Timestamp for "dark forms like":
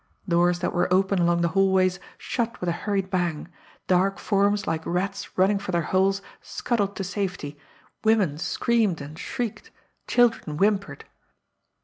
3.85-4.81